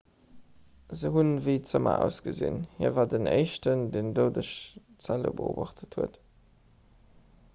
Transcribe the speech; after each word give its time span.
se 0.99 1.09
hunn 1.15 1.33
ewéi 1.41 1.53
zëmmer 1.71 1.99
ausgesinn 2.05 2.57
hie 2.79 2.89
war 2.95 3.11
den 3.11 3.29
éischten 3.33 3.83
deen 3.97 4.09
doudeg 4.21 4.51
zelle 5.09 5.35
beobacht 5.43 5.85
huet 5.99 6.17